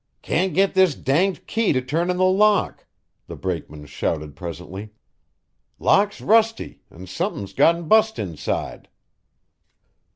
"Can't 0.23 0.55
get 0.55 0.73
this 0.73 0.95
danged 0.95 1.45
key 1.45 1.73
to 1.73 1.79
turn 1.79 2.09
in 2.09 2.17
the 2.17 2.23
lock," 2.25 2.87
the 3.27 3.35
brakeman 3.35 3.85
shouted 3.85 4.35
presently. 4.35 4.93
"Lock's 5.77 6.21
rusty, 6.21 6.81
and 6.89 7.07
something's 7.07 7.53
gone 7.53 7.87
bust 7.87 8.17
inside." 8.17 8.87